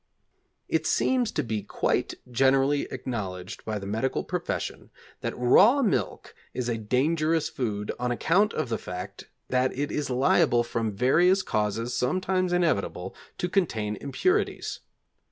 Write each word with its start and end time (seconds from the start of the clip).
It 0.67 0.87
seems 0.87 1.31
to 1.33 1.43
be 1.43 1.61
quite 1.61 2.15
generally 2.31 2.91
acknowledged 2.91 3.63
by 3.65 3.77
the 3.77 3.85
medical 3.85 4.23
profession 4.23 4.89
that 5.19 5.37
raw 5.37 5.83
milk 5.83 6.33
is 6.55 6.67
a 6.67 6.79
dangerous 6.79 7.49
food 7.49 7.91
on 7.99 8.09
account 8.09 8.51
of 8.51 8.69
the 8.69 8.79
fact 8.79 9.29
that 9.49 9.77
it 9.77 9.91
is 9.91 10.09
liable 10.09 10.63
from 10.63 10.95
various 10.95 11.43
causes, 11.43 11.93
sometimes 11.93 12.51
inevitable, 12.51 13.13
to 13.37 13.47
contain 13.47 13.95
impurities. 13.97 14.79